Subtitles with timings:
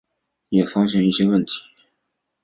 [0.49, 1.61] 也发现一些问题